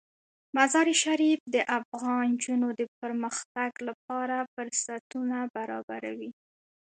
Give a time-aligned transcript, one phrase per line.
[0.57, 6.29] مزارشریف د افغان نجونو د پرمختګ لپاره فرصتونه برابروي.